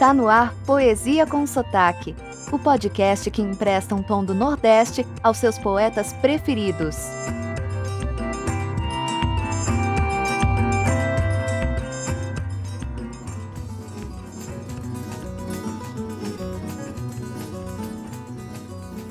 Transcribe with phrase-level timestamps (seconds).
[0.00, 2.16] Está no ar Poesia com Sotaque,
[2.50, 6.96] o podcast que empresta um tom do Nordeste aos seus poetas preferidos.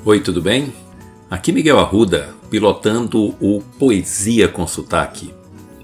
[0.04, 0.74] Oi, tudo bem?
[1.30, 5.32] Aqui Miguel Arruda, pilotando o Poesia com Sotaque.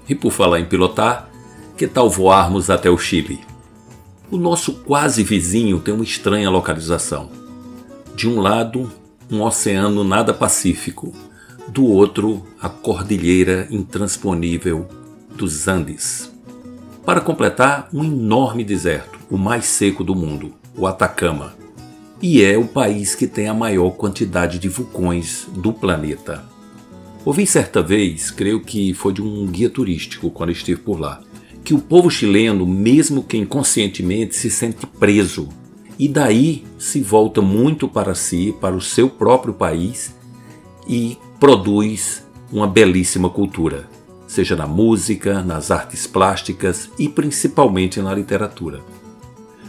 [0.09, 1.29] E por falar em pilotar,
[1.77, 3.47] que tal voarmos até o Chile?
[4.29, 7.29] O nosso quase vizinho tem uma estranha localização.
[8.13, 8.91] De um lado,
[9.31, 11.13] um oceano nada pacífico,
[11.69, 14.85] do outro, a cordilheira intransponível
[15.33, 16.29] dos Andes.
[17.05, 21.53] Para completar, um enorme deserto, o mais seco do mundo, o Atacama.
[22.21, 26.43] E é o país que tem a maior quantidade de vulcões do planeta.
[27.23, 31.21] Ouvi certa vez, creio que foi de um guia turístico quando estive por lá,
[31.67, 35.49] que o povo chileno, mesmo que inconscientemente, se sente preso
[35.99, 40.15] e daí se volta muito para si, para o seu próprio país
[40.87, 43.85] e produz uma belíssima cultura,
[44.25, 48.79] seja na música, nas artes plásticas e principalmente na literatura.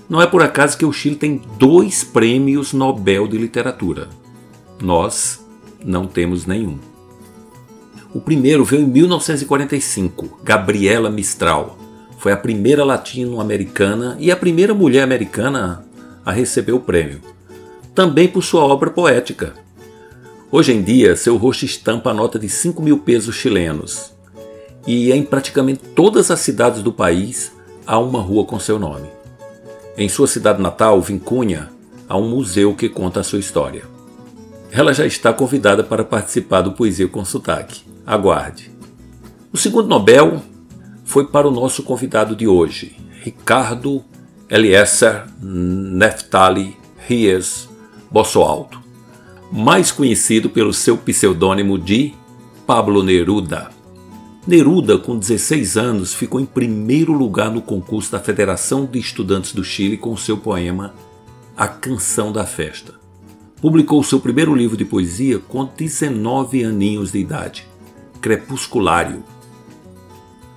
[0.08, 4.08] Não é por acaso que o Chile tem dois prêmios Nobel de Literatura.
[4.80, 5.44] Nós
[5.84, 6.78] não temos nenhum.
[8.14, 11.77] O primeiro veio em 1945, Gabriela Mistral,
[12.18, 15.84] foi a primeira latino-americana e a primeira mulher americana
[16.26, 17.20] a receber o prêmio.
[17.94, 19.54] Também por sua obra poética.
[20.50, 24.12] Hoje em dia, seu rosto estampa a nota de 5 mil pesos chilenos.
[24.84, 27.52] E em praticamente todas as cidades do país
[27.86, 29.08] há uma rua com seu nome.
[29.96, 31.70] Em sua cidade natal, Vincunha,
[32.08, 33.84] há um museu que conta a sua história.
[34.72, 37.82] Ela já está convidada para participar do Poesia com Sotaque.
[38.04, 38.72] Aguarde.
[39.52, 40.42] O segundo Nobel
[41.08, 44.04] foi para o nosso convidado de hoje, Ricardo
[44.46, 46.76] Eliezer Neftali
[47.08, 47.66] Ries
[48.10, 48.78] Bossoalto,
[49.50, 52.12] mais conhecido pelo seu pseudônimo de
[52.66, 53.70] Pablo Neruda.
[54.46, 59.64] Neruda, com 16 anos, ficou em primeiro lugar no concurso da Federação de Estudantes do
[59.64, 60.92] Chile com seu poema
[61.56, 62.92] A Canção da Festa.
[63.62, 67.66] Publicou seu primeiro livro de poesia com 19 aninhos de idade,
[68.20, 69.24] Crepusculário,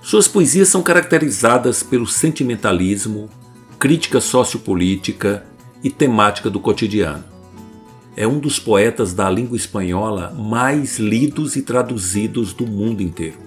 [0.02, 3.30] suas poesias são caracterizadas pelo sentimentalismo,
[3.78, 5.46] crítica sociopolítica
[5.82, 7.24] e temática do cotidiano.
[8.16, 13.38] É um dos poetas da língua espanhola mais lidos e traduzidos do mundo inteiro.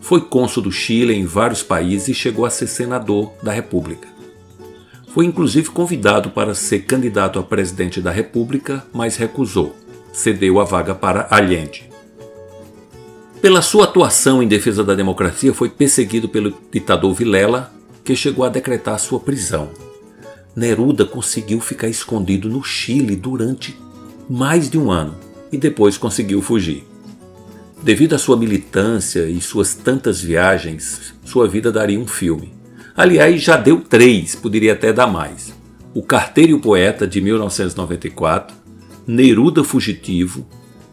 [0.00, 4.06] Foi cônsul do Chile em vários países e chegou a ser senador da República.
[5.08, 9.74] Foi inclusive convidado para ser candidato a presidente da República, mas recusou.
[10.12, 11.93] Cedeu a vaga para Allende.
[13.44, 17.70] Pela sua atuação em defesa da democracia, foi perseguido pelo ditador Vilela,
[18.02, 19.68] que chegou a decretar sua prisão.
[20.56, 23.78] Neruda conseguiu ficar escondido no Chile durante
[24.30, 25.14] mais de um ano
[25.52, 26.84] e depois conseguiu fugir.
[27.82, 32.54] Devido à sua militância e suas tantas viagens, sua vida daria um filme.
[32.96, 35.52] Aliás, já deu três, poderia até dar mais.
[35.92, 38.56] O Carteiro e o Poeta, de 1994,
[39.06, 40.46] Neruda Fugitivo,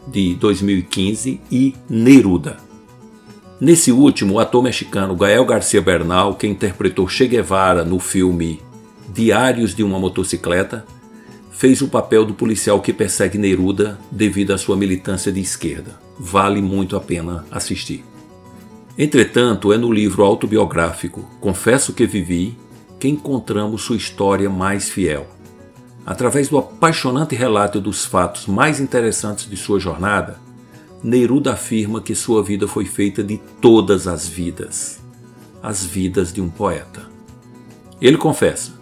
[0.07, 2.57] de 2015, e Neruda.
[3.59, 8.59] Nesse último, o ator mexicano Gael Garcia Bernal, que interpretou Che Guevara no filme
[9.13, 10.85] Diários de uma Motocicleta,
[11.51, 15.99] fez o papel do policial que persegue Neruda devido à sua militância de esquerda.
[16.17, 18.03] Vale muito a pena assistir.
[18.97, 22.57] Entretanto, é no livro autobiográfico Confesso que Vivi
[22.99, 25.27] que encontramos sua história mais fiel.
[26.05, 30.39] Através do apaixonante relato dos fatos mais interessantes de sua jornada,
[31.03, 34.99] Neruda afirma que sua vida foi feita de todas as vidas,
[35.61, 37.09] as vidas de um poeta.
[37.99, 38.73] Ele confessa,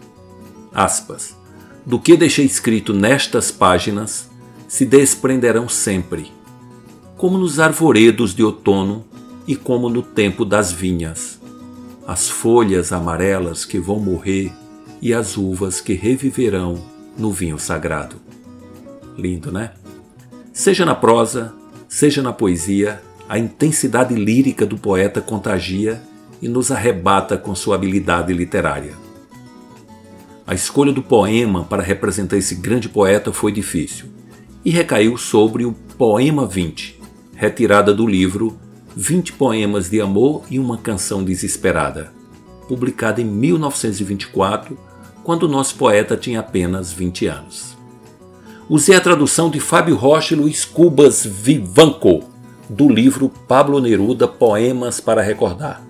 [0.74, 1.38] aspas,
[1.86, 4.30] do que deixei escrito nestas páginas
[4.68, 6.32] se desprenderão sempre,
[7.18, 9.06] como nos arvoredos de outono
[9.48, 11.40] e como no tempo das vinhas,
[12.08, 14.54] as folhas amarelas que vão morrer
[15.02, 16.82] e as uvas que reviverão
[17.20, 18.16] no vinho sagrado.
[19.18, 19.72] Lindo, né?
[20.54, 21.54] Seja na prosa,
[21.88, 26.02] seja na poesia, a intensidade lírica do poeta contagia
[26.42, 28.94] e nos arrebata com sua habilidade literária.
[30.48, 34.08] A escolha do poema para representar esse grande poeta foi difícil
[34.66, 37.00] e recaiu sobre o Poema 20,
[37.36, 38.58] retirada do livro
[38.96, 42.12] 20 Poemas de Amor e uma Canção Desesperada,
[42.68, 44.89] publicada em 1924
[45.30, 47.78] quando o nosso poeta tinha apenas 20 anos.
[48.68, 52.24] Usei a tradução de Fábio Rocha e Luiz Cubas Vivanco,
[52.68, 55.84] do livro Pablo Neruda Poemas para Recordar.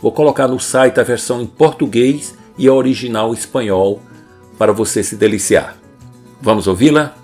[0.00, 4.00] Vou colocar no site a versão em português e a original espanhol
[4.56, 5.76] para você se deliciar.
[6.40, 7.14] Vamos ouvi-la?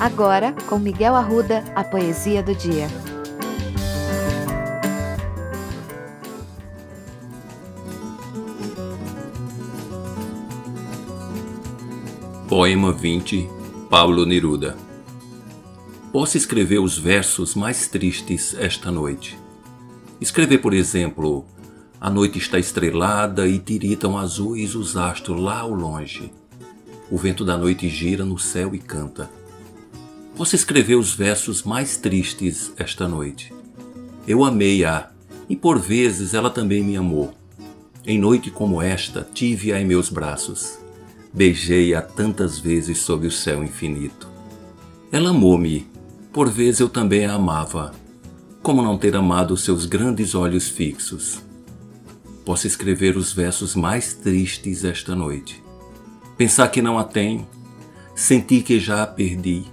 [0.00, 2.88] Agora, com Miguel Arruda, a poesia do dia.
[12.58, 13.46] Poema 20,
[13.90, 14.78] Paulo Neruda.
[16.10, 19.38] Posso escrever os versos mais tristes esta noite.
[20.22, 21.44] Escrever, por exemplo,
[22.00, 26.32] a noite está estrelada e tiritam azuis os astros lá ao longe.
[27.10, 29.28] O vento da noite gira no céu e canta.
[30.34, 33.52] Posso escrever os versos mais tristes esta noite.
[34.26, 35.10] Eu amei-a
[35.46, 37.34] e por vezes ela também me amou.
[38.06, 40.85] Em noite como esta, tive-a em meus braços
[41.36, 44.26] Beijei-a tantas vezes sob o céu infinito.
[45.12, 45.86] Ela amou-me,
[46.32, 47.92] por vezes eu também a amava.
[48.62, 51.42] Como não ter amado seus grandes olhos fixos?
[52.42, 55.62] Posso escrever os versos mais tristes esta noite.
[56.38, 57.46] Pensar que não a tenho,
[58.14, 59.64] sentir que já a perdi,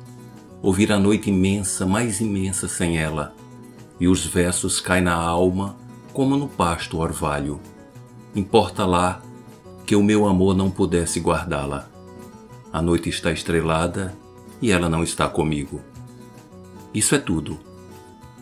[0.62, 3.34] ouvir a noite imensa, mais imensa sem ela,
[4.02, 5.78] e os versos caem na alma
[6.12, 7.62] como no pasto orvalho.
[8.36, 9.22] Importa lá
[9.86, 11.88] que o meu amor não pudesse guardá-la.
[12.72, 14.16] A noite está estrelada
[14.62, 15.82] e ela não está comigo.
[16.94, 17.60] Isso é tudo.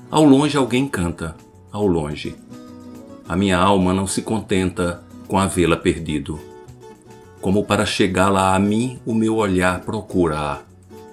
[0.10, 1.36] Ao longe alguém canta,
[1.72, 2.36] ao longe.
[3.28, 6.40] A minha alma não se contenta com havê-la perdido.
[7.40, 10.60] Como para chegá-la a mim, o meu olhar procura-a,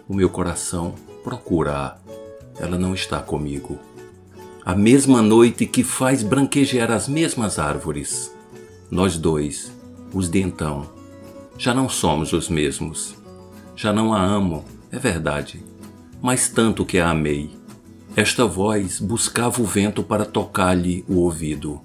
[0.08, 1.96] o meu coração procura-a.
[2.60, 3.78] Ela não está comigo.
[4.64, 8.34] A mesma noite que faz branquejar as mesmas árvores.
[8.90, 9.72] Nós dois,
[10.12, 10.88] os de então.
[11.56, 13.16] Já não somos os mesmos.
[13.74, 15.62] Já não a amo, é verdade,
[16.20, 17.50] mas tanto que a amei.
[18.16, 21.80] Esta voz buscava o vento para tocar-lhe o ouvido.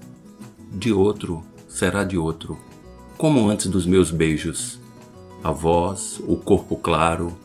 [0.72, 2.58] De outro, será de outro,
[3.16, 4.80] como antes dos meus beijos.
[5.42, 7.36] A voz, o corpo claro,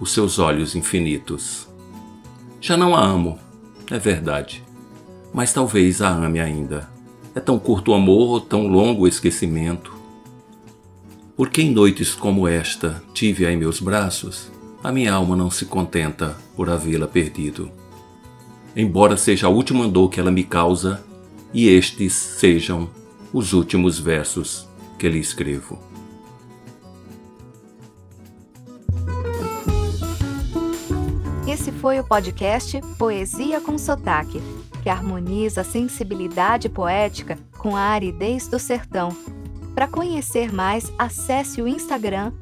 [0.00, 1.68] os seus olhos infinitos.
[2.60, 3.38] Já não a amo,
[3.90, 4.62] é verdade,
[5.32, 6.90] mas talvez a ame ainda.
[7.34, 9.97] É tão curto o amor, tão longo o esquecimento.
[11.38, 14.50] Porque em noites como esta tive-a em meus braços,
[14.82, 17.70] a minha alma não se contenta por havê-la perdido.
[18.74, 21.00] Embora seja a última dor que ela me causa,
[21.54, 22.90] e estes sejam
[23.32, 24.66] os últimos versos
[24.98, 25.78] que lhe escrevo.
[31.46, 34.42] Esse foi o podcast Poesia com Sotaque,
[34.82, 39.16] que harmoniza a sensibilidade poética com a aridez do sertão
[39.78, 42.32] para conhecer mais, acesse o Instagram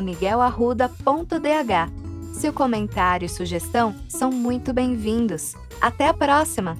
[0.00, 0.94] miguelarruda.dh.
[2.34, 5.56] Seu comentário e sugestão são muito bem-vindos.
[5.80, 6.78] Até a próxima!